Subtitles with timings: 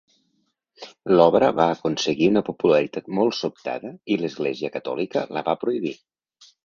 [1.17, 5.93] L'obra va aconseguir una popularitat molt sobtada i l'Església catòlica la va prohibir.